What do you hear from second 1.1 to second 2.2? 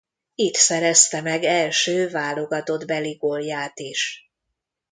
meg első